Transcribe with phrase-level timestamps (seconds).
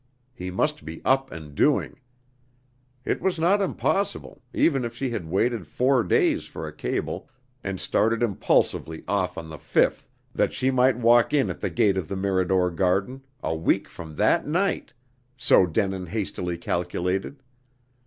[0.33, 1.99] He must be up and doing.
[3.05, 7.29] It was not impossible, even if she had waited four days for a cable,
[7.63, 11.97] and started impulsively off on the fifth, that she might walk in at the gate
[11.97, 14.91] of the Mirador garden, a week from that night,
[15.37, 17.43] so Denin hastily calculated.